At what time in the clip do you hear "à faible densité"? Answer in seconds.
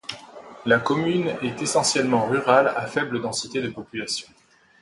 2.75-3.61